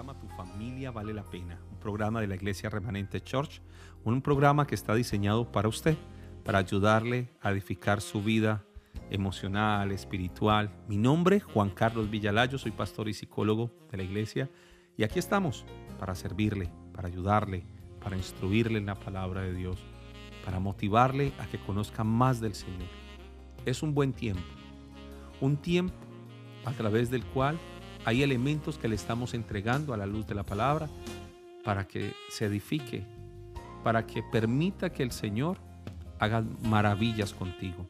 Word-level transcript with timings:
programa 0.00 0.18
Tu 0.18 0.34
familia 0.34 0.90
vale 0.90 1.12
la 1.12 1.24
pena, 1.24 1.60
un 1.70 1.78
programa 1.78 2.22
de 2.22 2.26
la 2.26 2.34
Iglesia 2.34 2.70
Remanente 2.70 3.20
Church, 3.20 3.60
un 4.02 4.22
programa 4.22 4.66
que 4.66 4.74
está 4.74 4.94
diseñado 4.94 5.52
para 5.52 5.68
usted, 5.68 5.94
para 6.42 6.58
ayudarle 6.58 7.28
a 7.42 7.50
edificar 7.50 8.00
su 8.00 8.22
vida 8.22 8.64
emocional, 9.10 9.92
espiritual. 9.92 10.70
Mi 10.88 10.96
nombre, 10.96 11.40
Juan 11.40 11.68
Carlos 11.68 12.08
Villalayo, 12.08 12.56
soy 12.56 12.70
pastor 12.70 13.10
y 13.10 13.12
psicólogo 13.12 13.72
de 13.90 13.98
la 13.98 14.02
iglesia 14.02 14.48
y 14.96 15.02
aquí 15.02 15.18
estamos 15.18 15.66
para 15.98 16.14
servirle, 16.14 16.72
para 16.94 17.08
ayudarle, 17.08 17.66
para 18.02 18.16
instruirle 18.16 18.78
en 18.78 18.86
la 18.86 18.94
palabra 18.94 19.42
de 19.42 19.52
Dios, 19.52 19.78
para 20.46 20.60
motivarle 20.60 21.34
a 21.38 21.46
que 21.46 21.58
conozca 21.58 22.04
más 22.04 22.40
del 22.40 22.54
Señor. 22.54 22.88
Es 23.66 23.82
un 23.82 23.92
buen 23.92 24.14
tiempo, 24.14 24.48
un 25.42 25.58
tiempo 25.58 25.94
a 26.64 26.72
través 26.72 27.10
del 27.10 27.22
cual 27.26 27.58
hay 28.04 28.22
elementos 28.22 28.78
que 28.78 28.88
le 28.88 28.94
estamos 28.94 29.34
entregando 29.34 29.92
a 29.92 29.96
la 29.96 30.06
luz 30.06 30.26
de 30.26 30.34
la 30.34 30.42
palabra 30.42 30.88
para 31.64 31.86
que 31.86 32.14
se 32.28 32.46
edifique, 32.46 33.04
para 33.84 34.06
que 34.06 34.22
permita 34.22 34.90
que 34.90 35.02
el 35.02 35.12
Señor 35.12 35.58
haga 36.18 36.44
maravillas 36.62 37.32
contigo. 37.32 37.88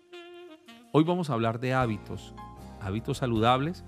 Hoy 0.92 1.04
vamos 1.04 1.30
a 1.30 1.34
hablar 1.34 1.60
de 1.60 1.74
hábitos, 1.74 2.34
hábitos 2.80 3.18
saludables, 3.18 3.84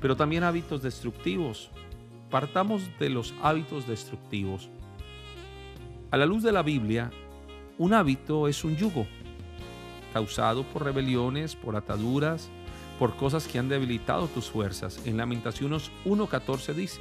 pero 0.00 0.16
también 0.16 0.44
hábitos 0.44 0.82
destructivos. 0.82 1.70
Partamos 2.30 2.82
de 3.00 3.10
los 3.10 3.34
hábitos 3.42 3.86
destructivos. 3.86 4.68
A 6.10 6.16
la 6.16 6.26
luz 6.26 6.42
de 6.42 6.52
la 6.52 6.62
Biblia, 6.62 7.10
un 7.78 7.94
hábito 7.94 8.48
es 8.48 8.64
un 8.64 8.76
yugo, 8.76 9.06
causado 10.12 10.62
por 10.62 10.84
rebeliones, 10.84 11.56
por 11.56 11.76
ataduras, 11.76 12.50
por 12.98 13.16
cosas 13.16 13.46
que 13.46 13.58
han 13.58 13.68
debilitado 13.68 14.26
tus 14.28 14.50
fuerzas. 14.50 15.00
En 15.04 15.16
Lamentaciones 15.16 15.90
1.14 16.04 16.74
dice, 16.74 17.00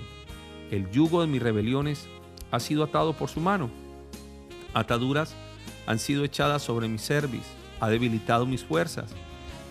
el 0.71 0.89
yugo 0.91 1.21
de 1.21 1.27
mis 1.27 1.41
rebeliones 1.41 2.07
ha 2.51 2.59
sido 2.59 2.83
atado 2.83 3.13
por 3.13 3.29
su 3.29 3.39
mano. 3.39 3.69
Ataduras 4.73 5.35
han 5.85 5.99
sido 5.99 6.23
echadas 6.23 6.61
sobre 6.61 6.87
mi 6.87 6.97
cerviz, 6.97 7.45
ha 7.79 7.89
debilitado 7.89 8.45
mis 8.45 8.63
fuerzas. 8.63 9.11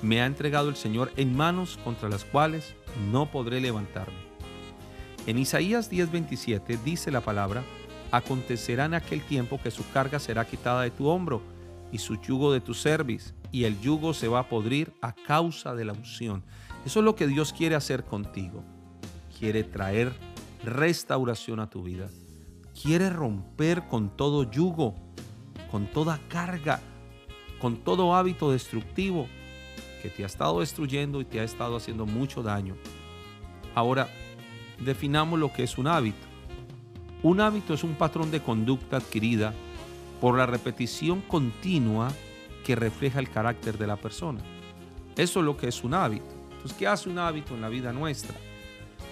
Me 0.02 0.20
ha 0.20 0.26
entregado 0.26 0.68
el 0.68 0.76
Señor 0.76 1.12
en 1.16 1.36
manos 1.36 1.78
contra 1.84 2.08
las 2.08 2.24
cuales 2.24 2.74
no 3.10 3.30
podré 3.30 3.60
levantarme. 3.60 4.26
En 5.26 5.38
Isaías 5.38 5.90
10:27 5.90 6.78
dice 6.84 7.10
la 7.10 7.20
palabra, 7.20 7.62
acontecerá 8.10 8.84
en 8.84 8.94
aquel 8.94 9.22
tiempo 9.22 9.60
que 9.62 9.70
su 9.70 9.88
carga 9.90 10.18
será 10.18 10.44
quitada 10.44 10.82
de 10.82 10.90
tu 10.90 11.08
hombro 11.08 11.42
y 11.92 11.98
su 11.98 12.20
yugo 12.20 12.52
de 12.52 12.60
tu 12.60 12.74
cerviz, 12.74 13.34
y 13.52 13.64
el 13.64 13.80
yugo 13.80 14.14
se 14.14 14.28
va 14.28 14.40
a 14.40 14.48
podrir 14.48 14.92
a 15.00 15.12
causa 15.12 15.74
de 15.74 15.84
la 15.84 15.92
unción. 15.92 16.42
Eso 16.84 17.00
es 17.00 17.04
lo 17.04 17.16
que 17.16 17.26
Dios 17.26 17.52
quiere 17.52 17.74
hacer 17.74 18.04
contigo. 18.04 18.62
Quiere 19.38 19.64
traer 19.64 20.12
restauración 20.64 21.60
a 21.60 21.70
tu 21.70 21.82
vida. 21.82 22.08
Quiere 22.80 23.10
romper 23.10 23.86
con 23.88 24.16
todo 24.16 24.50
yugo, 24.50 24.94
con 25.70 25.86
toda 25.86 26.20
carga, 26.28 26.80
con 27.60 27.78
todo 27.78 28.14
hábito 28.14 28.50
destructivo 28.50 29.26
que 30.02 30.10
te 30.10 30.22
ha 30.22 30.26
estado 30.26 30.60
destruyendo 30.60 31.20
y 31.20 31.24
te 31.24 31.40
ha 31.40 31.44
estado 31.44 31.76
haciendo 31.76 32.06
mucho 32.06 32.42
daño. 32.42 32.76
Ahora, 33.74 34.08
definamos 34.78 35.38
lo 35.38 35.52
que 35.52 35.62
es 35.62 35.78
un 35.78 35.86
hábito. 35.86 36.26
Un 37.22 37.40
hábito 37.40 37.74
es 37.74 37.82
un 37.82 37.94
patrón 37.94 38.30
de 38.30 38.42
conducta 38.42 38.98
adquirida 38.98 39.52
por 40.20 40.36
la 40.36 40.46
repetición 40.46 41.20
continua 41.22 42.12
que 42.66 42.74
refleja 42.74 43.20
el 43.20 43.30
carácter 43.30 43.78
de 43.78 43.86
la 43.86 43.96
persona. 43.96 44.40
Eso 45.16 45.38
es 45.38 45.46
lo 45.46 45.56
que 45.56 45.68
es 45.68 45.84
un 45.84 45.94
hábito. 45.94 46.26
Entonces, 46.50 46.76
¿qué 46.76 46.88
hace 46.88 47.08
un 47.08 47.16
hábito 47.20 47.54
en 47.54 47.60
la 47.60 47.68
vida 47.68 47.92
nuestra? 47.92 48.34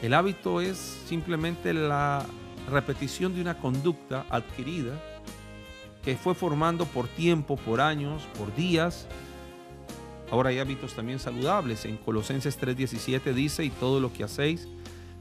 El 0.03 0.13
hábito 0.13 0.61
es 0.61 0.77
simplemente 1.07 1.73
la 1.73 2.27
repetición 2.69 3.33
de 3.33 3.41
una 3.41 3.57
conducta 3.59 4.27
adquirida 4.29 5.01
que 6.03 6.17
fue 6.17 6.35
formando 6.35 6.85
por 6.85 7.07
tiempo, 7.07 7.55
por 7.55 7.81
años, 7.81 8.25
por 8.37 8.53
días. 8.57 9.07
Ahora 10.33 10.51
hay 10.51 10.59
hábitos 10.59 10.95
también 10.95 11.21
saludables. 11.21 11.85
En 11.85 11.97
Colosenses 11.97 12.59
3:17 12.61 13.33
dice, 13.35 13.65
y 13.65 13.71
todo 13.71 14.01
lo 14.01 14.13
que 14.13 14.25
hacéis, 14.25 14.67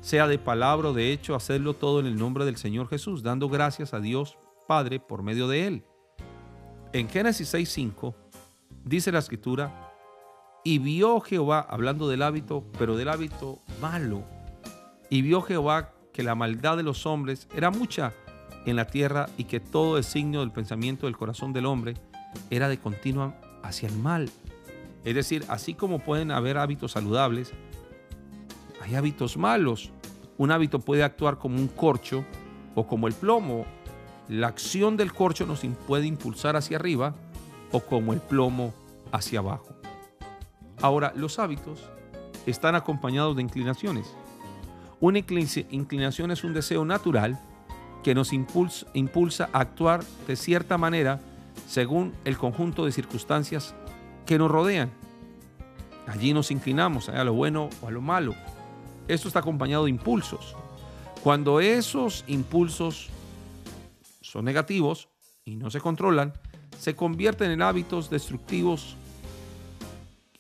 sea 0.01 0.25
de 0.25 0.39
palabra 0.39 0.89
o 0.89 0.93
de 0.93 1.11
hecho, 1.11 1.35
hacedlo 1.35 1.75
todo 1.75 1.99
en 1.99 2.07
el 2.07 2.17
nombre 2.17 2.45
del 2.45 2.57
Señor 2.57 2.89
Jesús, 2.89 3.21
dando 3.21 3.47
gracias 3.47 3.93
a 3.93 3.99
Dios 3.99 4.39
Padre 4.67 4.99
por 4.99 5.21
medio 5.21 5.47
de 5.47 5.67
él. 5.67 5.85
En 6.93 7.07
Génesis 7.07 7.53
6:5 7.53 8.22
dice 8.83 9.11
la 9.11 9.19
escritura, 9.19 9.91
y 10.63 10.79
vio 10.79 11.19
Jehová, 11.19 11.65
hablando 11.69 12.07
del 12.07 12.21
hábito, 12.21 12.63
pero 12.77 12.95
del 12.95 13.09
hábito 13.09 13.59
malo, 13.81 14.23
y 15.09 15.21
vio 15.21 15.41
Jehová 15.41 15.91
que 16.13 16.23
la 16.23 16.35
maldad 16.35 16.77
de 16.77 16.83
los 16.83 17.05
hombres 17.05 17.47
era 17.55 17.71
mucha 17.71 18.13
en 18.65 18.75
la 18.75 18.87
tierra 18.87 19.27
y 19.37 19.45
que 19.45 19.59
todo 19.59 19.97
designio 19.97 20.39
del 20.39 20.51
pensamiento 20.51 21.07
del 21.07 21.17
corazón 21.17 21.53
del 21.53 21.65
hombre 21.65 21.95
era 22.49 22.69
de 22.69 22.79
continua 22.79 23.35
hacia 23.61 23.89
el 23.89 23.97
mal. 23.97 24.29
Es 25.03 25.15
decir, 25.15 25.43
así 25.49 25.73
como 25.73 25.99
pueden 25.99 26.31
haber 26.31 26.57
hábitos 26.57 26.93
saludables, 26.93 27.51
hay 28.81 28.95
hábitos 28.95 29.37
malos. 29.37 29.91
Un 30.37 30.51
hábito 30.51 30.79
puede 30.79 31.03
actuar 31.03 31.37
como 31.39 31.57
un 31.57 31.67
corcho 31.67 32.23
o 32.75 32.87
como 32.87 33.07
el 33.07 33.13
plomo. 33.13 33.65
La 34.29 34.47
acción 34.47 34.95
del 34.95 35.13
corcho 35.13 35.45
nos 35.45 35.61
puede 35.85 36.07
impulsar 36.07 36.55
hacia 36.55 36.77
arriba 36.77 37.15
o 37.73 37.81
como 37.81 38.13
el 38.13 38.21
plomo 38.21 38.73
hacia 39.11 39.39
abajo. 39.39 39.75
Ahora, 40.81 41.11
los 41.15 41.39
hábitos 41.39 41.89
están 42.45 42.75
acompañados 42.75 43.35
de 43.35 43.41
inclinaciones. 43.41 44.15
Una 45.01 45.19
inclinación 45.19 46.31
es 46.31 46.45
un 46.45 46.53
deseo 46.53 46.85
natural 46.85 47.37
que 48.03 48.15
nos 48.15 48.31
impulsa, 48.31 48.85
impulsa, 48.93 49.49
a 49.51 49.59
actuar 49.59 50.03
de 50.27 50.37
cierta 50.37 50.77
manera 50.77 51.19
según 51.67 52.13
el 52.25 52.37
conjunto 52.37 52.85
de 52.85 52.91
circunstancias 52.91 53.75
que 54.25 54.37
nos 54.37 54.49
rodean. 54.49 54.91
Allí 56.07 56.33
nos 56.33 56.51
inclinamos 56.51 57.09
a 57.09 57.23
lo 57.23 57.33
bueno 57.33 57.69
o 57.81 57.87
a 57.87 57.91
lo 57.91 58.01
malo. 58.01 58.35
Esto 59.07 59.27
está 59.27 59.39
acompañado 59.39 59.85
de 59.85 59.89
impulsos. 59.89 60.55
Cuando 61.23 61.59
esos 61.59 62.23
impulsos 62.27 63.09
son 64.21 64.45
negativos 64.45 65.09
y 65.45 65.55
no 65.55 65.69
se 65.71 65.79
controlan, 65.79 66.33
se 66.79 66.95
convierten 66.95 67.51
en 67.51 67.61
hábitos 67.61 68.09
destructivos. 68.09 68.95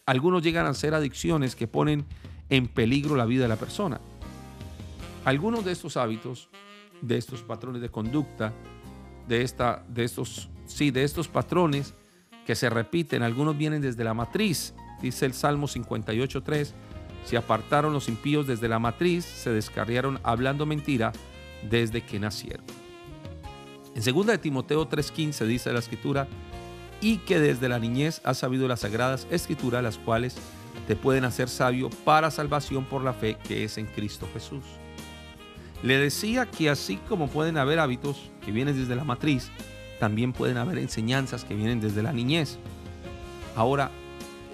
Algunos 0.05 0.43
llegan 0.43 0.65
a 0.65 0.73
ser 0.73 0.93
adicciones 0.93 1.55
que 1.55 1.67
ponen 1.67 2.05
en 2.49 2.67
peligro 2.67 3.15
la 3.15 3.25
vida 3.25 3.43
de 3.43 3.49
la 3.49 3.55
persona. 3.55 3.99
Algunos 5.25 5.63
de 5.63 5.71
estos 5.71 5.95
hábitos, 5.97 6.49
de 7.01 7.17
estos 7.17 7.41
patrones 7.41 7.81
de 7.81 7.89
conducta, 7.89 8.53
de, 9.27 9.41
esta, 9.41 9.83
de, 9.87 10.03
estos, 10.03 10.49
sí, 10.65 10.91
de 10.91 11.03
estos 11.03 11.27
patrones 11.27 11.93
que 12.45 12.55
se 12.55 12.69
repiten, 12.69 13.23
algunos 13.23 13.57
vienen 13.57 13.81
desde 13.81 14.03
la 14.03 14.13
matriz, 14.13 14.73
dice 15.01 15.25
el 15.25 15.33
Salmo 15.33 15.67
58.3, 15.67 16.73
se 17.23 17.37
apartaron 17.37 17.93
los 17.93 18.09
impíos 18.09 18.47
desde 18.47 18.67
la 18.67 18.79
matriz, 18.79 19.23
se 19.23 19.49
descarriaron 19.51 20.19
hablando 20.23 20.65
mentira 20.65 21.13
desde 21.69 22.01
que 22.01 22.19
nacieron. 22.19 22.82
En 23.95 24.03
2 24.03 24.25
de 24.25 24.37
Timoteo 24.37 24.87
3:15 24.87 25.45
dice 25.45 25.71
la 25.71 25.79
escritura, 25.79 26.27
y 27.01 27.17
que 27.17 27.39
desde 27.39 27.69
la 27.69 27.79
niñez 27.79 28.21
has 28.23 28.37
sabido 28.37 28.67
las 28.67 28.79
sagradas 28.79 29.27
escrituras, 29.29 29.83
las 29.83 29.97
cuales 29.97 30.35
te 30.87 30.95
pueden 30.95 31.25
hacer 31.25 31.49
sabio 31.49 31.89
para 32.03 32.31
salvación 32.31 32.85
por 32.85 33.03
la 33.03 33.13
fe 33.13 33.37
que 33.47 33.63
es 33.63 33.77
en 33.77 33.85
Cristo 33.87 34.27
Jesús. 34.33 34.63
Le 35.83 35.97
decía 35.97 36.49
que 36.49 36.69
así 36.69 36.97
como 37.09 37.27
pueden 37.27 37.57
haber 37.57 37.79
hábitos 37.79 38.31
que 38.43 38.51
vienen 38.51 38.77
desde 38.77 38.95
la 38.95 39.03
matriz, 39.03 39.49
también 39.99 40.33
pueden 40.33 40.57
haber 40.57 40.77
enseñanzas 40.77 41.43
que 41.43 41.55
vienen 41.55 41.81
desde 41.81 42.01
la 42.03 42.13
niñez. 42.13 42.57
Ahora, 43.55 43.91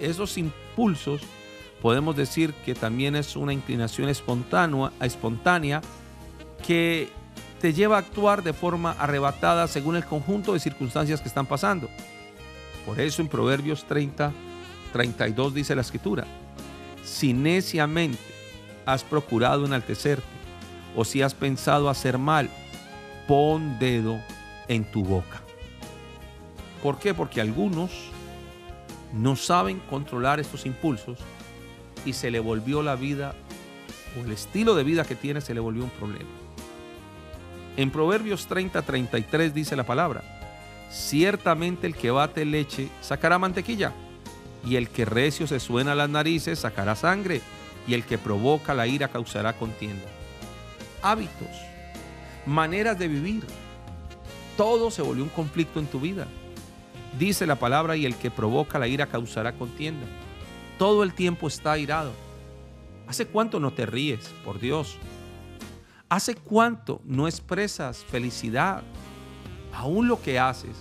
esos 0.00 0.36
impulsos 0.38 1.22
podemos 1.80 2.16
decir 2.16 2.52
que 2.64 2.74
también 2.74 3.16
es 3.16 3.36
una 3.36 3.52
inclinación 3.52 4.08
espontánea, 4.08 4.92
espontánea 5.00 5.80
que 6.66 7.10
te 7.60 7.74
lleva 7.74 7.96
a 7.96 8.00
actuar 8.00 8.42
de 8.42 8.54
forma 8.54 8.92
arrebatada 8.92 9.68
según 9.68 9.94
el 9.94 10.04
conjunto 10.04 10.54
de 10.54 10.60
circunstancias 10.60 11.20
que 11.20 11.28
están 11.28 11.46
pasando. 11.46 11.90
Por 12.86 12.98
eso 12.98 13.20
en 13.20 13.28
Proverbios 13.28 13.84
30, 13.84 14.32
32 14.92 15.54
dice 15.54 15.74
la 15.74 15.82
escritura, 15.82 16.24
si 17.04 17.34
neciamente 17.34 18.18
has 18.86 19.04
procurado 19.04 19.66
enaltecerte 19.66 20.26
o 20.96 21.04
si 21.04 21.20
has 21.20 21.34
pensado 21.34 21.90
hacer 21.90 22.16
mal, 22.16 22.48
pon 23.28 23.78
dedo 23.78 24.18
en 24.66 24.90
tu 24.90 25.04
boca. 25.04 25.42
¿Por 26.82 26.98
qué? 26.98 27.12
Porque 27.12 27.42
algunos 27.42 27.90
no 29.12 29.36
saben 29.36 29.80
controlar 29.90 30.40
estos 30.40 30.64
impulsos 30.64 31.18
y 32.06 32.14
se 32.14 32.30
le 32.30 32.40
volvió 32.40 32.82
la 32.82 32.96
vida 32.96 33.34
o 34.18 34.24
el 34.24 34.32
estilo 34.32 34.74
de 34.74 34.82
vida 34.82 35.04
que 35.04 35.14
tiene 35.14 35.42
se 35.42 35.52
le 35.52 35.60
volvió 35.60 35.84
un 35.84 35.90
problema. 35.90 36.30
En 37.76 37.90
Proverbios 37.90 38.46
30, 38.46 38.82
33 38.82 39.54
dice 39.54 39.76
la 39.76 39.84
palabra, 39.84 40.22
ciertamente 40.90 41.86
el 41.86 41.94
que 41.94 42.10
bate 42.10 42.44
leche 42.44 42.88
sacará 43.00 43.38
mantequilla, 43.38 43.92
y 44.64 44.76
el 44.76 44.88
que 44.88 45.04
recio 45.04 45.46
se 45.46 45.60
suena 45.60 45.94
las 45.94 46.10
narices 46.10 46.58
sacará 46.58 46.96
sangre, 46.96 47.40
y 47.86 47.94
el 47.94 48.04
que 48.04 48.18
provoca 48.18 48.74
la 48.74 48.86
ira 48.86 49.08
causará 49.08 49.54
contienda. 49.54 50.06
hábitos, 51.02 51.48
maneras 52.46 52.98
de 52.98 53.08
vivir. 53.08 53.44
Todo 54.56 54.90
se 54.90 55.02
volvió 55.02 55.24
un 55.24 55.30
conflicto 55.30 55.80
en 55.80 55.86
tu 55.86 56.00
vida. 56.00 56.26
Dice 57.18 57.46
la 57.46 57.56
palabra 57.56 57.96
y 57.96 58.04
el 58.04 58.16
que 58.16 58.30
provoca 58.30 58.78
la 58.78 58.86
ira 58.86 59.06
causará 59.06 59.52
contienda. 59.52 60.06
Todo 60.78 61.02
el 61.02 61.14
tiempo 61.14 61.48
está 61.48 61.72
airado. 61.72 62.12
¿Hace 63.06 63.26
cuánto 63.26 63.58
no 63.60 63.72
te 63.72 63.86
ríes, 63.86 64.30
por 64.44 64.60
Dios? 64.60 64.98
¿Hace 66.10 66.34
cuánto 66.34 67.00
no 67.04 67.28
expresas 67.28 68.04
felicidad? 68.04 68.82
Aún 69.72 70.08
lo 70.08 70.20
que 70.20 70.40
haces, 70.40 70.76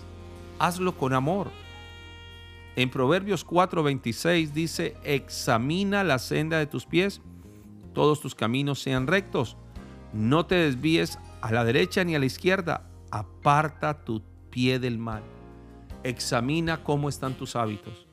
hazlo 0.57 0.97
con 0.97 1.13
amor. 1.13 1.51
En 2.75 2.89
Proverbios 2.89 3.45
4:26 3.45 4.51
dice, 4.51 4.97
examina 5.03 6.03
la 6.03 6.17
senda 6.17 6.57
de 6.57 6.65
tus 6.65 6.87
pies, 6.87 7.21
todos 7.93 8.21
tus 8.21 8.33
caminos 8.33 8.81
sean 8.81 9.05
rectos. 9.05 9.55
No 10.13 10.47
te 10.47 10.55
desvíes 10.55 11.19
a 11.41 11.51
la 11.51 11.63
derecha 11.63 12.03
ni 12.03 12.15
a 12.15 12.19
la 12.19 12.25
izquierda, 12.25 12.89
aparta 13.11 14.03
tu 14.03 14.23
pie 14.49 14.79
del 14.79 14.97
mal. 14.97 15.21
Examina 16.03 16.83
cómo 16.83 17.07
están 17.07 17.35
tus 17.35 17.55
hábitos 17.55 18.09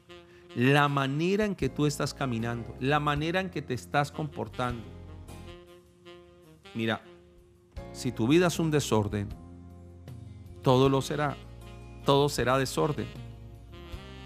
la 0.56 0.88
manera 0.88 1.44
en 1.44 1.54
que 1.54 1.68
tú 1.68 1.84
estás 1.84 2.14
caminando, 2.14 2.74
la 2.80 2.98
manera 2.98 3.40
en 3.40 3.50
que 3.50 3.60
te 3.60 3.74
estás 3.74 4.10
comportando. 4.10 4.95
Mira, 6.76 7.00
si 7.92 8.12
tu 8.12 8.28
vida 8.28 8.48
es 8.48 8.58
un 8.58 8.70
desorden, 8.70 9.30
todo 10.62 10.90
lo 10.90 11.00
será, 11.00 11.34
todo 12.04 12.28
será 12.28 12.58
desorden. 12.58 13.06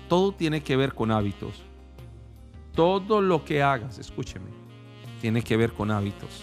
Todo 0.09 0.33
tiene 0.33 0.61
que 0.61 0.75
ver 0.75 0.93
con 0.93 1.13
hábitos. 1.13 1.63
Todo 2.75 3.21
lo 3.21 3.45
que 3.45 3.63
hagas, 3.63 4.01
escúcheme, 4.01 4.51
tiene 5.21 5.43
que 5.43 5.57
ver 5.57 5.73
con 5.73 5.93
hábitos. 5.93 6.43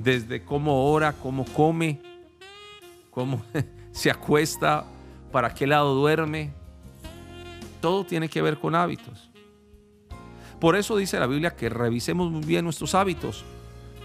Desde 0.00 0.44
cómo 0.44 0.90
ora, 0.90 1.12
cómo 1.12 1.44
come, 1.44 2.00
cómo 3.12 3.44
se 3.92 4.10
acuesta, 4.10 4.84
para 5.30 5.54
qué 5.54 5.68
lado 5.68 5.94
duerme, 5.94 6.52
todo 7.80 8.02
tiene 8.04 8.28
que 8.28 8.42
ver 8.42 8.58
con 8.58 8.74
hábitos. 8.74 9.30
Por 10.58 10.74
eso 10.74 10.96
dice 10.96 11.20
la 11.20 11.28
Biblia 11.28 11.54
que 11.54 11.68
revisemos 11.68 12.32
muy 12.32 12.42
bien 12.42 12.64
nuestros 12.64 12.96
hábitos, 12.96 13.44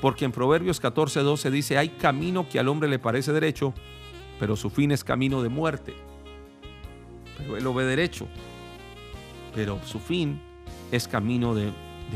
porque 0.05 0.23
en 0.23 0.31
Proverbios 0.31 0.79
14, 0.79 1.21
12 1.21 1.49
dice, 1.49 1.79
hay 1.79 1.89
camino 1.89 2.47
que 2.47 2.59
al 2.59 2.67
hombre 2.67 2.87
le 2.87 2.99
parece 2.99 3.33
derecho, 3.33 3.73
pero 4.39 4.55
su 4.55 4.69
fin 4.69 4.91
es 4.91 5.03
camino 5.03 5.41
de 5.41 5.49
muerte. 5.49 5.95
Pero 7.39 7.57
él 7.57 7.63
lo 7.63 7.73
ve 7.73 7.85
derecho, 7.85 8.27
pero 9.55 9.79
su 9.83 9.99
fin 9.99 10.39
es 10.91 11.07
camino 11.07 11.55
de, 11.55 11.71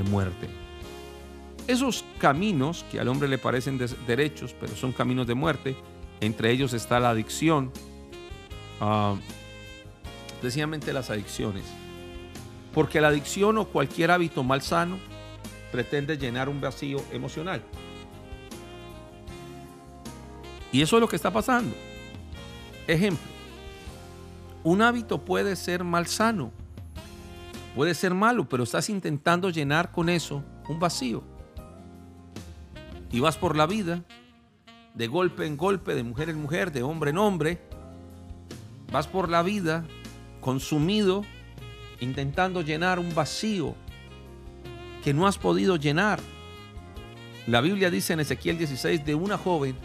muerte. 0.07 0.47
Esos 1.65 2.05
caminos 2.19 2.85
que 2.91 2.99
al 2.99 3.07
hombre 3.07 3.27
le 3.27 3.39
parecen 3.39 3.79
derechos, 4.05 4.55
pero 4.59 4.75
son 4.75 4.91
caminos 4.91 5.25
de 5.25 5.33
muerte, 5.33 5.75
entre 6.21 6.51
ellos 6.51 6.73
está 6.73 6.99
la 6.99 7.09
adicción, 7.09 7.71
uh, 8.81 9.17
precisamente 10.41 10.93
las 10.93 11.09
adicciones. 11.09 11.63
Porque 12.71 13.01
la 13.01 13.07
adicción 13.07 13.57
o 13.57 13.65
cualquier 13.65 14.11
hábito 14.11 14.43
mal 14.43 14.61
sano 14.61 14.99
pretende 15.71 16.17
llenar 16.17 16.49
un 16.49 16.61
vacío 16.61 17.01
emocional. 17.11 17.63
Y 20.71 20.81
eso 20.81 20.97
es 20.97 21.01
lo 21.01 21.07
que 21.07 21.15
está 21.15 21.31
pasando. 21.31 21.75
Ejemplo, 22.87 23.25
un 24.63 24.81
hábito 24.81 25.23
puede 25.23 25.55
ser 25.55 25.83
mal 25.83 26.07
sano, 26.07 26.51
puede 27.75 27.93
ser 27.93 28.13
malo, 28.13 28.47
pero 28.47 28.63
estás 28.63 28.89
intentando 28.89 29.49
llenar 29.49 29.91
con 29.91 30.09
eso 30.09 30.43
un 30.67 30.79
vacío. 30.79 31.23
Y 33.11 33.19
vas 33.19 33.37
por 33.37 33.55
la 33.55 33.65
vida, 33.65 34.03
de 34.93 35.07
golpe 35.07 35.45
en 35.45 35.57
golpe, 35.57 35.95
de 35.95 36.03
mujer 36.03 36.29
en 36.29 36.41
mujer, 36.41 36.71
de 36.71 36.83
hombre 36.83 37.11
en 37.11 37.17
hombre, 37.17 37.61
vas 38.91 39.07
por 39.07 39.29
la 39.29 39.41
vida 39.43 39.85
consumido 40.41 41.23
intentando 41.99 42.61
llenar 42.61 42.99
un 42.99 43.13
vacío 43.13 43.75
que 45.03 45.13
no 45.13 45.27
has 45.27 45.37
podido 45.37 45.75
llenar. 45.75 46.19
La 47.47 47.61
Biblia 47.61 47.89
dice 47.89 48.13
en 48.13 48.19
Ezequiel 48.19 48.57
16 48.57 49.05
de 49.05 49.15
una 49.15 49.37
joven 49.37 49.75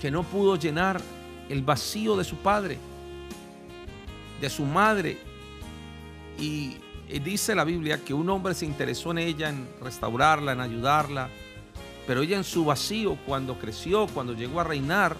que 0.00 0.10
no 0.10 0.24
pudo 0.24 0.56
llenar 0.56 1.00
el 1.48 1.62
vacío 1.62 2.16
de 2.16 2.24
su 2.24 2.36
padre, 2.36 2.78
de 4.40 4.50
su 4.50 4.64
madre. 4.64 5.18
Y 6.38 6.76
dice 7.22 7.54
la 7.54 7.64
Biblia 7.64 8.02
que 8.04 8.14
un 8.14 8.28
hombre 8.30 8.54
se 8.54 8.66
interesó 8.66 9.12
en 9.12 9.18
ella, 9.18 9.48
en 9.48 9.68
restaurarla, 9.80 10.52
en 10.52 10.60
ayudarla. 10.60 11.28
Pero 12.06 12.22
ella 12.22 12.36
en 12.36 12.44
su 12.44 12.64
vacío, 12.64 13.16
cuando 13.26 13.58
creció, 13.58 14.08
cuando 14.08 14.32
llegó 14.32 14.60
a 14.60 14.64
reinar, 14.64 15.16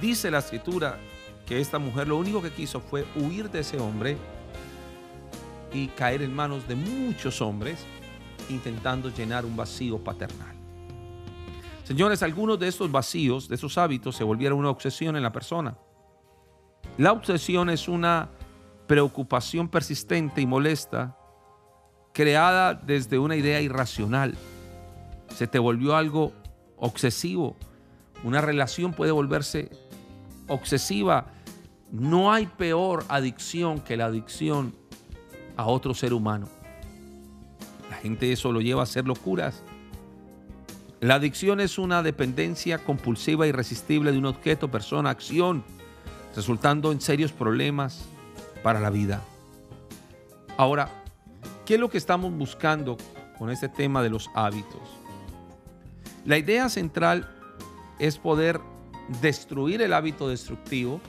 dice 0.00 0.30
la 0.30 0.38
escritura 0.38 0.98
que 1.46 1.60
esta 1.60 1.78
mujer 1.78 2.06
lo 2.06 2.16
único 2.16 2.40
que 2.40 2.52
quiso 2.52 2.80
fue 2.80 3.04
huir 3.16 3.50
de 3.50 3.60
ese 3.60 3.78
hombre 3.78 4.16
y 5.72 5.88
caer 5.88 6.22
en 6.22 6.34
manos 6.34 6.66
de 6.66 6.74
muchos 6.74 7.40
hombres 7.40 7.84
intentando 8.48 9.10
llenar 9.10 9.44
un 9.44 9.56
vacío 9.56 9.98
paternal. 9.98 10.54
Señores, 11.84 12.22
algunos 12.22 12.58
de 12.58 12.68
estos 12.68 12.90
vacíos, 12.90 13.48
de 13.48 13.54
esos 13.54 13.78
hábitos, 13.78 14.16
se 14.16 14.24
volvieron 14.24 14.58
una 14.58 14.70
obsesión 14.70 15.16
en 15.16 15.22
la 15.22 15.32
persona. 15.32 15.76
La 16.96 17.12
obsesión 17.12 17.70
es 17.70 17.88
una 17.88 18.28
preocupación 18.86 19.68
persistente 19.68 20.40
y 20.40 20.46
molesta 20.46 21.16
creada 22.12 22.74
desde 22.74 23.18
una 23.18 23.36
idea 23.36 23.60
irracional. 23.60 24.36
Se 25.34 25.46
te 25.46 25.58
volvió 25.58 25.96
algo 25.96 26.32
obsesivo. 26.76 27.56
Una 28.24 28.40
relación 28.40 28.92
puede 28.92 29.12
volverse 29.12 29.70
obsesiva 30.48 31.32
no 31.90 32.32
hay 32.32 32.46
peor 32.46 33.04
adicción 33.08 33.80
que 33.80 33.96
la 33.96 34.06
adicción 34.06 34.74
a 35.58 35.66
otro 35.66 35.92
ser 35.92 36.14
humano. 36.14 36.48
La 37.90 37.96
gente 37.96 38.32
eso 38.32 38.52
lo 38.52 38.60
lleva 38.60 38.80
a 38.80 38.84
hacer 38.84 39.06
locuras. 39.06 39.62
La 41.00 41.16
adicción 41.16 41.60
es 41.60 41.78
una 41.78 42.02
dependencia 42.02 42.78
compulsiva 42.78 43.46
irresistible 43.46 44.12
de 44.12 44.18
un 44.18 44.26
objeto, 44.26 44.70
persona, 44.70 45.10
acción, 45.10 45.64
resultando 46.34 46.92
en 46.92 47.00
serios 47.00 47.32
problemas 47.32 48.06
para 48.62 48.80
la 48.80 48.88
vida. 48.88 49.20
Ahora, 50.56 50.88
¿qué 51.66 51.74
es 51.74 51.80
lo 51.80 51.90
que 51.90 51.98
estamos 51.98 52.32
buscando 52.32 52.96
con 53.36 53.50
este 53.50 53.68
tema 53.68 54.02
de 54.02 54.10
los 54.10 54.30
hábitos? 54.34 54.80
La 56.24 56.38
idea 56.38 56.68
central 56.68 57.28
es 57.98 58.16
poder 58.16 58.60
destruir 59.20 59.82
el 59.82 59.92
hábito 59.92 60.28
destructivo 60.28 61.00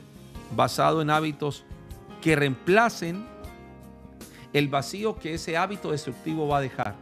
basado 0.56 1.02
en 1.02 1.10
hábitos 1.10 1.64
que 2.20 2.34
reemplacen 2.34 3.24
el 4.52 4.68
vacío 4.68 5.18
que 5.18 5.34
ese 5.34 5.56
hábito 5.56 5.92
destructivo 5.92 6.48
va 6.48 6.58
a 6.58 6.60
dejar. 6.60 6.94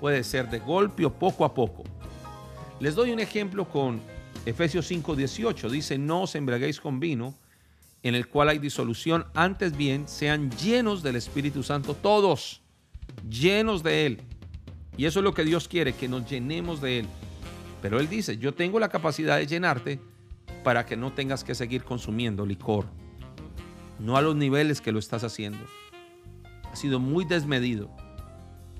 Puede 0.00 0.24
ser 0.24 0.48
de 0.48 0.58
golpe 0.58 1.04
o 1.04 1.12
poco 1.12 1.44
a 1.44 1.54
poco. 1.54 1.84
Les 2.80 2.94
doy 2.94 3.10
un 3.10 3.20
ejemplo 3.20 3.68
con 3.68 4.00
Efesios 4.44 4.90
5:18. 4.90 5.70
Dice, 5.70 5.98
no 5.98 6.22
os 6.22 6.34
embriaguéis 6.34 6.80
con 6.80 7.00
vino, 7.00 7.34
en 8.02 8.14
el 8.14 8.28
cual 8.28 8.48
hay 8.48 8.58
disolución, 8.58 9.26
antes 9.34 9.76
bien 9.76 10.06
sean 10.08 10.50
llenos 10.50 11.02
del 11.02 11.16
Espíritu 11.16 11.62
Santo 11.62 11.94
todos, 11.94 12.62
llenos 13.28 13.82
de 13.82 14.06
Él. 14.06 14.20
Y 14.96 15.06
eso 15.06 15.20
es 15.20 15.24
lo 15.24 15.34
que 15.34 15.44
Dios 15.44 15.68
quiere, 15.68 15.92
que 15.94 16.08
nos 16.08 16.28
llenemos 16.30 16.80
de 16.80 17.00
Él. 17.00 17.06
Pero 17.82 17.98
Él 18.00 18.08
dice, 18.08 18.38
yo 18.38 18.54
tengo 18.54 18.78
la 18.78 18.88
capacidad 18.88 19.36
de 19.38 19.46
llenarte 19.46 20.00
para 20.62 20.86
que 20.86 20.96
no 20.96 21.12
tengas 21.12 21.44
que 21.44 21.54
seguir 21.54 21.84
consumiendo 21.84 22.46
licor. 22.46 22.86
No 23.98 24.16
a 24.16 24.22
los 24.22 24.36
niveles 24.36 24.80
que 24.80 24.92
lo 24.92 24.98
estás 24.98 25.24
haciendo. 25.24 25.58
Sido 26.76 27.00
muy 27.00 27.24
desmedido. 27.24 27.88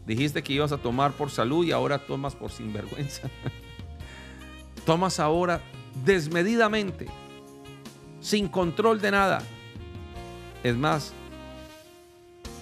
Dijiste 0.07 0.43
que 0.43 0.53
ibas 0.53 0.71
a 0.71 0.79
tomar 0.79 1.13
por 1.13 1.31
salud 1.31 1.65
y 1.65 1.73
ahora 1.73 1.99
tomas 1.99 2.37
por 2.37 2.53
sinvergüenza. 2.53 3.31
tomas 4.87 5.19
ahora 5.19 5.61
desmedidamente, 6.05 7.07
sin 8.21 8.49
control 8.49 9.01
de 9.01 9.11
nada. 9.11 9.43
Es 10.63 10.77
más, 10.77 11.13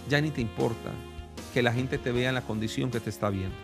ya 0.08 0.20
ni 0.20 0.30
te 0.30 0.40
importa 0.40 0.90
que 1.52 1.62
la 1.62 1.72
gente 1.72 1.98
te 1.98 2.12
vea 2.12 2.28
en 2.28 2.34
la 2.36 2.42
condición 2.42 2.90
que 2.90 3.00
te 3.00 3.10
está 3.10 3.28
viendo. 3.28 3.56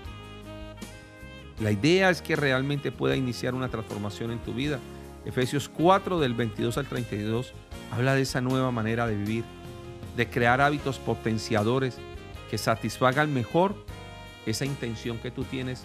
La 1.60 1.70
idea 1.70 2.10
es 2.10 2.20
que 2.20 2.36
realmente 2.36 2.90
pueda 2.90 3.16
iniciar 3.16 3.54
una 3.54 3.68
transformación 3.68 4.32
en 4.32 4.40
tu 4.40 4.52
vida 4.52 4.80
Efesios 5.24 5.68
4 5.68 6.18
del 6.18 6.34
22 6.34 6.78
al 6.78 6.86
32 6.86 7.52
habla 7.92 8.14
de 8.14 8.22
esa 8.22 8.40
nueva 8.40 8.70
manera 8.70 9.06
de 9.06 9.16
vivir, 9.16 9.44
de 10.16 10.28
crear 10.28 10.60
hábitos 10.60 10.98
potenciadores 10.98 11.96
que 12.50 12.58
satisfagan 12.58 13.32
mejor 13.32 13.74
esa 14.46 14.64
intención 14.64 15.18
que 15.18 15.30
tú 15.30 15.44
tienes, 15.44 15.84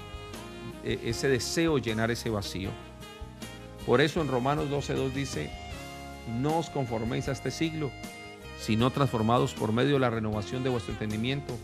e, 0.84 1.00
ese 1.06 1.28
deseo 1.30 1.76
de 1.76 1.82
llenar 1.82 2.12
ese 2.12 2.30
vacío. 2.30 2.70
Por 3.86 4.02
eso 4.02 4.22
en 4.22 4.28
Romanos 4.28 4.70
12.2 4.70 5.12
dice, 5.12 5.52
no 6.40 6.58
os 6.58 6.70
conforméis 6.70 7.28
a 7.28 7.34
este 7.34 7.52
siglo, 7.52 7.92
sino 8.60 8.90
transformados 8.90 9.54
por 9.54 9.72
medio 9.72 9.94
de 9.94 10.00
la 10.00 10.10
renovación 10.10 10.64
de 10.64 10.70
vuestro 10.70 10.94
entendimiento, 10.94 11.56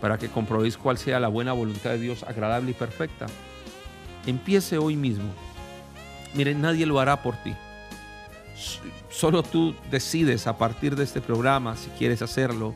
para 0.00 0.18
que 0.18 0.28
comprobéis 0.28 0.76
cuál 0.76 0.98
sea 0.98 1.20
la 1.20 1.28
buena 1.28 1.52
voluntad 1.52 1.90
de 1.90 1.98
Dios 1.98 2.22
agradable 2.22 2.72
y 2.72 2.74
perfecta. 2.74 3.26
empiece 4.26 4.78
hoy 4.78 4.94
mismo. 4.94 5.32
Miren, 6.34 6.60
nadie 6.60 6.86
lo 6.86 7.00
hará 7.00 7.22
por 7.22 7.36
ti. 7.42 7.54
Solo 9.10 9.42
tú 9.42 9.74
decides 9.90 10.46
a 10.46 10.56
partir 10.56 10.96
de 10.96 11.04
este 11.04 11.20
programa, 11.20 11.76
si 11.76 11.88
quieres 11.90 12.22
hacerlo, 12.22 12.74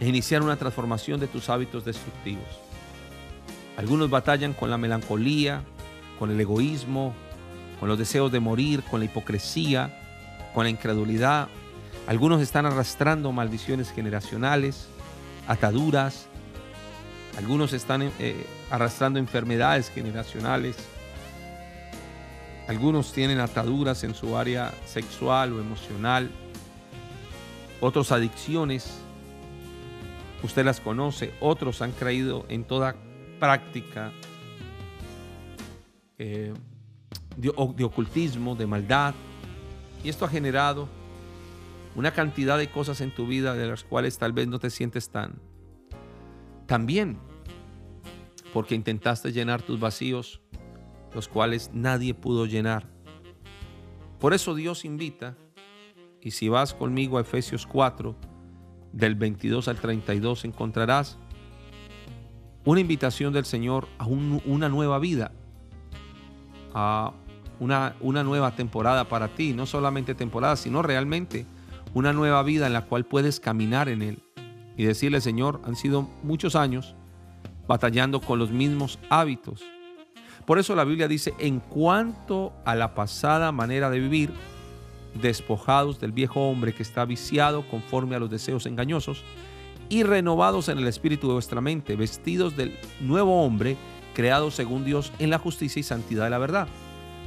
iniciar 0.00 0.42
una 0.42 0.56
transformación 0.56 1.20
de 1.20 1.26
tus 1.26 1.48
hábitos 1.48 1.84
destructivos. 1.84 2.46
Algunos 3.76 4.10
batallan 4.10 4.54
con 4.54 4.70
la 4.70 4.78
melancolía, 4.78 5.62
con 6.18 6.30
el 6.30 6.40
egoísmo, 6.40 7.14
con 7.78 7.88
los 7.88 7.98
deseos 7.98 8.32
de 8.32 8.40
morir, 8.40 8.82
con 8.90 9.00
la 9.00 9.06
hipocresía, 9.06 10.00
con 10.52 10.64
la 10.64 10.70
incredulidad. 10.70 11.48
Algunos 12.06 12.42
están 12.42 12.66
arrastrando 12.66 13.30
maldiciones 13.32 13.92
generacionales, 13.92 14.88
ataduras. 15.46 16.26
Algunos 17.36 17.72
están 17.72 18.10
eh, 18.18 18.46
arrastrando 18.70 19.18
enfermedades 19.18 19.90
generacionales. 19.90 20.76
Algunos 22.68 23.12
tienen 23.12 23.40
ataduras 23.40 24.04
en 24.04 24.14
su 24.14 24.36
área 24.36 24.72
sexual 24.86 25.52
o 25.54 25.60
emocional. 25.60 26.30
Otros 27.80 28.12
adicciones. 28.12 29.00
Usted 30.42 30.64
las 30.64 30.80
conoce. 30.80 31.34
Otros 31.40 31.82
han 31.82 31.90
creído 31.92 32.46
en 32.48 32.62
toda 32.62 32.94
práctica 33.40 34.12
eh, 36.18 36.54
de, 37.36 37.52
de 37.76 37.84
ocultismo, 37.84 38.54
de 38.54 38.66
maldad. 38.66 39.14
Y 40.04 40.10
esto 40.10 40.24
ha 40.24 40.28
generado 40.28 40.88
una 41.98 42.12
cantidad 42.12 42.56
de 42.56 42.70
cosas 42.70 43.00
en 43.00 43.10
tu 43.10 43.26
vida 43.26 43.54
de 43.54 43.66
las 43.66 43.82
cuales 43.82 44.18
tal 44.18 44.32
vez 44.32 44.46
no 44.46 44.60
te 44.60 44.70
sientes 44.70 45.10
tan, 45.10 45.40
bien, 46.86 47.18
porque 48.52 48.76
intentaste 48.76 49.32
llenar 49.32 49.62
tus 49.62 49.80
vacíos, 49.80 50.40
los 51.14 51.28
cuales 51.28 51.70
nadie 51.72 52.14
pudo 52.14 52.46
llenar. 52.46 52.86
Por 54.18 54.34
eso 54.34 54.54
Dios 54.54 54.84
invita, 54.84 55.36
y 56.20 56.32
si 56.32 56.48
vas 56.48 56.74
conmigo 56.74 57.18
a 57.18 57.20
Efesios 57.20 57.66
4, 57.66 58.16
del 58.92 59.14
22 59.14 59.68
al 59.68 59.76
32, 59.76 60.44
encontrarás 60.44 61.18
una 62.64 62.80
invitación 62.80 63.32
del 63.32 63.44
Señor 63.44 63.88
a 63.98 64.06
una 64.06 64.68
nueva 64.68 64.98
vida, 64.98 65.32
a 66.74 67.12
una, 67.60 67.94
una 68.00 68.22
nueva 68.24 68.54
temporada 68.54 69.08
para 69.08 69.28
ti, 69.28 69.52
no 69.52 69.66
solamente 69.66 70.14
temporada, 70.14 70.56
sino 70.56 70.82
realmente 70.82 71.46
una 71.94 72.12
nueva 72.12 72.42
vida 72.42 72.66
en 72.66 72.72
la 72.72 72.86
cual 72.86 73.04
puedes 73.04 73.40
caminar 73.40 73.88
en 73.88 74.02
Él 74.02 74.22
y 74.76 74.84
decirle, 74.84 75.20
Señor, 75.20 75.60
han 75.64 75.76
sido 75.76 76.08
muchos 76.22 76.56
años 76.56 76.94
batallando 77.66 78.20
con 78.20 78.38
los 78.38 78.50
mismos 78.50 78.98
hábitos. 79.10 79.62
Por 80.48 80.58
eso 80.58 80.74
la 80.74 80.84
Biblia 80.84 81.08
dice, 81.08 81.34
en 81.38 81.60
cuanto 81.60 82.54
a 82.64 82.74
la 82.74 82.94
pasada 82.94 83.52
manera 83.52 83.90
de 83.90 84.00
vivir, 84.00 84.30
despojados 85.12 86.00
del 86.00 86.12
viejo 86.12 86.48
hombre 86.48 86.72
que 86.72 86.82
está 86.82 87.04
viciado 87.04 87.68
conforme 87.68 88.16
a 88.16 88.18
los 88.18 88.30
deseos 88.30 88.64
engañosos, 88.64 89.24
y 89.90 90.04
renovados 90.04 90.70
en 90.70 90.78
el 90.78 90.86
espíritu 90.86 91.26
de 91.26 91.34
vuestra 91.34 91.60
mente, 91.60 91.96
vestidos 91.96 92.56
del 92.56 92.78
nuevo 92.98 93.44
hombre, 93.44 93.76
creado 94.14 94.50
según 94.50 94.86
Dios 94.86 95.12
en 95.18 95.28
la 95.28 95.38
justicia 95.38 95.80
y 95.80 95.82
santidad 95.82 96.24
de 96.24 96.30
la 96.30 96.38
verdad. 96.38 96.66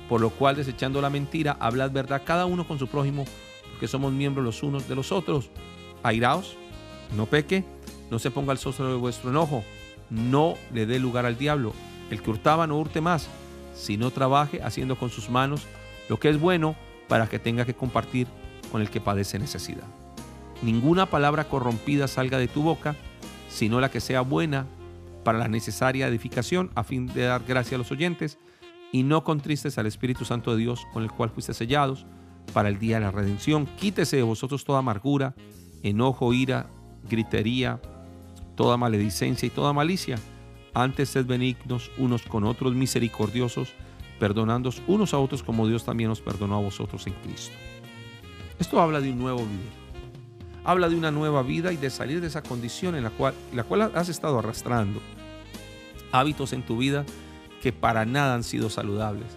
Por 0.10 0.20
lo 0.20 0.32
cual, 0.32 0.56
desechando 0.56 1.00
la 1.00 1.12
mentira, 1.12 1.56
hablad 1.60 1.92
verdad 1.92 2.24
cada 2.26 2.48
uno 2.48 2.68
con 2.68 2.80
su 2.80 2.88
prójimo, 2.88 3.26
porque 3.70 3.88
somos 3.88 4.12
miembros 4.12 4.44
los 4.44 4.64
unos 4.64 4.90
de 4.90 4.96
los 4.96 5.12
otros. 5.12 5.52
Airaos, 6.02 6.58
no 7.16 7.28
peque, 7.28 7.66
no 8.10 8.18
se 8.18 8.32
ponga 8.32 8.52
el 8.52 8.58
sostro 8.58 8.90
de 8.90 8.96
vuestro 8.96 9.30
enojo, 9.30 9.64
no 10.10 10.56
le 10.74 10.88
dé 10.88 10.98
lugar 10.98 11.28
al 11.28 11.38
diablo. 11.38 11.72
El 12.12 12.22
que 12.22 12.30
hurtaba 12.30 12.68
no 12.68 12.78
hurte 12.78 13.02
más, 13.02 13.28
sino 13.74 14.12
trabaje 14.12 14.62
haciendo 14.62 14.96
con 14.98 15.10
sus 15.10 15.30
manos 15.30 15.66
lo 16.10 16.20
que 16.20 16.30
es 16.30 16.40
bueno 16.40 16.76
para 17.08 17.28
que 17.28 17.40
tenga 17.40 17.66
que 17.66 17.74
compartir 17.74 18.28
con 18.72 18.82
el 18.82 18.90
que 18.90 19.02
padece 19.02 19.40
necesidad. 19.40 19.88
Ninguna 20.62 21.08
palabra 21.08 21.46
corrompida 21.46 22.08
salga 22.08 22.38
de 22.38 22.48
tu 22.48 22.62
boca, 22.62 22.96
sino 23.50 23.80
la 23.80 23.90
que 23.90 24.00
sea 24.00 24.22
buena 24.22 24.68
para 25.24 25.40
la 25.40 25.48
necesaria 25.48 26.08
edificación 26.08 26.70
a 26.76 26.84
fin 26.84 27.08
de 27.08 27.24
dar 27.24 27.44
gracia 27.48 27.76
a 27.76 27.78
los 27.80 27.92
oyentes 27.92 28.38
y 28.92 29.04
no 29.04 29.24
contristes 29.24 29.78
al 29.78 29.88
Espíritu 29.88 30.26
Santo 30.26 30.52
de 30.52 30.58
Dios 30.58 30.86
con 30.94 31.04
el 31.04 31.12
cual 31.12 31.30
fuiste 31.30 31.54
sellados 31.54 32.06
para 32.54 32.70
el 32.70 32.78
día 32.78 32.98
de 32.98 33.06
la 33.06 33.12
redención. 33.12 33.66
Quítese 33.78 34.18
de 34.18 34.24
vosotros 34.24 34.66
toda 34.66 34.80
amargura, 34.80 35.34
enojo, 35.84 36.34
ira, 36.34 36.68
gritería, 37.10 37.80
toda 38.56 38.78
maledicencia 38.78 39.48
y 39.48 39.50
toda 39.50 39.74
malicia. 39.74 40.18
Antes 40.74 41.10
sed 41.10 41.26
benignos 41.26 41.92
unos 41.98 42.24
con 42.24 42.46
otros, 42.46 42.74
misericordiosos, 42.74 43.74
perdonándoos 44.20 44.82
unos 44.88 45.14
a 45.14 45.20
otros 45.20 45.44
como 45.44 45.68
Dios 45.68 45.84
también 45.84 46.10
os 46.12 46.22
perdonó 46.22 46.56
a 46.56 46.62
vosotros 46.62 47.06
en 47.08 47.14
Cristo. 47.14 47.56
Esto 48.58 48.80
habla 48.80 49.02
de 49.02 49.12
un 49.12 49.20
nuevo 49.20 49.40
vivir. 49.40 49.82
Habla 50.64 50.88
de 50.88 50.96
una 50.96 51.12
nueva 51.12 51.42
vida 51.42 51.74
y 51.74 51.78
de 51.78 51.90
salir 51.90 52.22
de 52.22 52.28
esa 52.28 52.44
condición 52.44 52.96
en 52.96 53.04
la 53.04 53.10
cual, 53.10 53.34
has 53.96 54.08
estado 54.08 54.40
arrastrando. 54.40 55.02
Hábitos 56.12 56.54
en 56.54 56.64
tu 56.64 56.78
vida 56.78 57.04
que 57.62 57.74
para 57.74 58.06
nada 58.06 58.36
han 58.36 58.44
sido 58.44 58.70
saludables. 58.70 59.28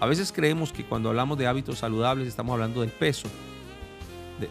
A 0.00 0.06
veces 0.06 0.32
creemos 0.32 0.72
que 0.72 0.84
cuando 0.84 1.10
hablamos 1.10 1.38
de 1.38 1.46
hábitos 1.46 1.78
saludables 1.78 2.26
estamos 2.26 2.54
hablando 2.54 2.80
del 2.80 2.90
peso, 2.90 3.28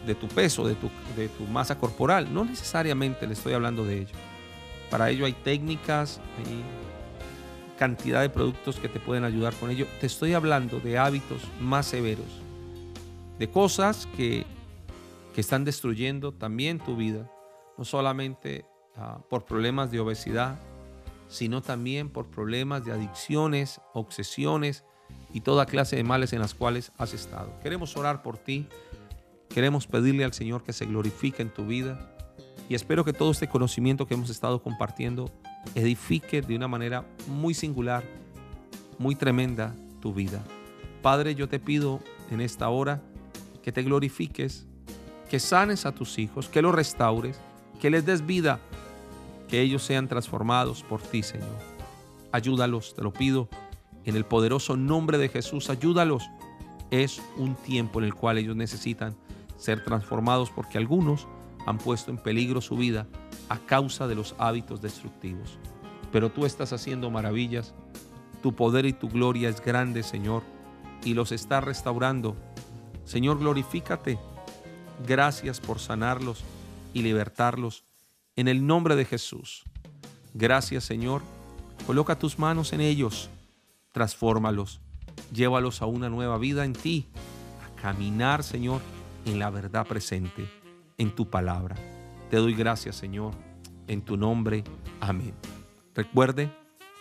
de, 0.06 0.14
tu 0.14 0.28
peso, 0.28 0.66
de 0.66 0.74
tu 1.28 1.44
masa 1.50 1.76
corporal. 1.76 2.32
No 2.32 2.44
necesariamente 2.44 3.26
le 3.26 3.34
estoy 3.34 3.52
hablando 3.52 3.84
de 3.84 4.02
ello. 4.02 4.14
Para 4.94 5.10
ello 5.10 5.26
hay 5.26 5.32
técnicas, 5.32 6.20
hay 6.38 6.62
cantidad 7.76 8.20
de 8.20 8.30
productos 8.30 8.76
que 8.76 8.88
te 8.88 9.00
pueden 9.00 9.24
ayudar 9.24 9.52
con 9.54 9.68
ello. 9.68 9.88
Te 9.98 10.06
estoy 10.06 10.34
hablando 10.34 10.78
de 10.78 10.98
hábitos 10.98 11.42
más 11.60 11.86
severos, 11.86 12.28
de 13.36 13.50
cosas 13.50 14.06
que, 14.16 14.46
que 15.34 15.40
están 15.40 15.64
destruyendo 15.64 16.30
también 16.30 16.78
tu 16.78 16.94
vida, 16.94 17.28
no 17.76 17.84
solamente 17.84 18.66
ah, 18.94 19.18
por 19.28 19.44
problemas 19.44 19.90
de 19.90 19.98
obesidad, 19.98 20.60
sino 21.26 21.60
también 21.60 22.08
por 22.08 22.26
problemas 22.26 22.84
de 22.84 22.92
adicciones, 22.92 23.80
obsesiones 23.94 24.84
y 25.32 25.40
toda 25.40 25.66
clase 25.66 25.96
de 25.96 26.04
males 26.04 26.32
en 26.32 26.38
las 26.38 26.54
cuales 26.54 26.92
has 26.98 27.14
estado. 27.14 27.52
Queremos 27.64 27.96
orar 27.96 28.22
por 28.22 28.38
ti 28.38 28.68
Queremos 29.54 29.86
pedirle 29.86 30.24
al 30.24 30.32
Señor 30.32 30.64
que 30.64 30.72
se 30.72 30.84
glorifique 30.84 31.40
en 31.40 31.48
tu 31.48 31.64
vida 31.64 32.13
y 32.68 32.74
espero 32.74 33.04
que 33.04 33.12
todo 33.12 33.30
este 33.30 33.48
conocimiento 33.48 34.06
que 34.06 34.14
hemos 34.14 34.30
estado 34.30 34.62
compartiendo 34.62 35.30
edifique 35.74 36.40
de 36.40 36.56
una 36.56 36.68
manera 36.68 37.04
muy 37.26 37.54
singular, 37.54 38.04
muy 38.98 39.14
tremenda 39.14 39.74
tu 40.00 40.14
vida. 40.14 40.42
Padre, 41.02 41.34
yo 41.34 41.48
te 41.48 41.58
pido 41.58 42.00
en 42.30 42.40
esta 42.40 42.68
hora 42.68 43.02
que 43.62 43.72
te 43.72 43.82
glorifiques, 43.82 44.66
que 45.28 45.40
sanes 45.40 45.84
a 45.84 45.92
tus 45.92 46.18
hijos, 46.18 46.48
que 46.48 46.62
los 46.62 46.74
restaures, 46.74 47.38
que 47.80 47.90
les 47.90 48.06
des 48.06 48.24
vida, 48.24 48.60
que 49.48 49.60
ellos 49.60 49.82
sean 49.82 50.08
transformados 50.08 50.82
por 50.82 51.02
ti, 51.02 51.22
Señor. 51.22 51.58
Ayúdalos, 52.32 52.94
te 52.94 53.02
lo 53.02 53.12
pido, 53.12 53.48
en 54.04 54.16
el 54.16 54.24
poderoso 54.24 54.76
nombre 54.76 55.18
de 55.18 55.28
Jesús, 55.28 55.70
ayúdalos. 55.70 56.24
Es 56.90 57.22
un 57.36 57.54
tiempo 57.54 57.98
en 57.98 58.06
el 58.06 58.14
cual 58.14 58.38
ellos 58.38 58.56
necesitan 58.56 59.16
ser 59.56 59.84
transformados 59.84 60.50
porque 60.50 60.78
algunos 60.78 61.26
han 61.66 61.78
puesto 61.78 62.10
en 62.10 62.18
peligro 62.18 62.60
su 62.60 62.76
vida 62.76 63.06
a 63.48 63.58
causa 63.58 64.06
de 64.06 64.14
los 64.14 64.34
hábitos 64.38 64.80
destructivos. 64.80 65.58
Pero 66.12 66.30
tú 66.30 66.46
estás 66.46 66.72
haciendo 66.72 67.10
maravillas, 67.10 67.74
tu 68.42 68.54
poder 68.54 68.86
y 68.86 68.92
tu 68.92 69.08
gloria 69.08 69.48
es 69.48 69.60
grande, 69.60 70.02
Señor, 70.02 70.42
y 71.04 71.14
los 71.14 71.32
estás 71.32 71.64
restaurando. 71.64 72.36
Señor, 73.04 73.38
glorifícate. 73.38 74.18
Gracias 75.06 75.60
por 75.60 75.78
sanarlos 75.80 76.44
y 76.92 77.02
libertarlos 77.02 77.84
en 78.36 78.48
el 78.48 78.66
nombre 78.66 78.96
de 78.96 79.04
Jesús. 79.04 79.64
Gracias, 80.34 80.84
Señor. 80.84 81.22
Coloca 81.86 82.18
tus 82.18 82.38
manos 82.38 82.72
en 82.72 82.80
ellos, 82.80 83.28
transfórmalos, 83.92 84.80
llévalos 85.32 85.82
a 85.82 85.86
una 85.86 86.08
nueva 86.08 86.38
vida 86.38 86.64
en 86.64 86.72
ti, 86.72 87.08
a 87.62 87.80
caminar, 87.80 88.42
Señor, 88.42 88.80
en 89.26 89.38
la 89.38 89.50
verdad 89.50 89.86
presente, 89.86 90.48
en 90.98 91.14
tu 91.14 91.28
palabra. 91.28 91.76
Te 92.30 92.36
doy 92.36 92.54
gracias, 92.54 92.96
Señor, 92.96 93.34
en 93.86 94.02
tu 94.02 94.16
nombre. 94.16 94.64
Amén. 95.00 95.34
Recuerde, 95.94 96.50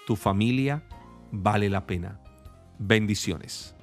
tu 0.06 0.16
familia 0.16 0.84
vale 1.32 1.70
la 1.70 1.86
pena. 1.88 2.20
Bendiciones. 2.80 3.76